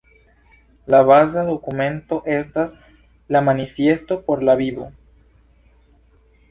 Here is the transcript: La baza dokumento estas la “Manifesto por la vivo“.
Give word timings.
La 0.93 1.01
baza 1.09 1.43
dokumento 1.49 2.19
estas 2.37 2.73
la 3.35 3.43
“Manifesto 3.51 4.19
por 4.31 4.43
la 4.49 4.57
vivo“. 4.65 4.91